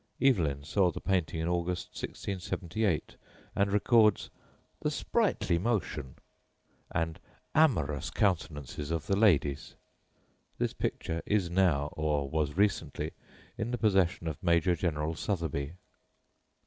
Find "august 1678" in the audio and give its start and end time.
1.47-3.17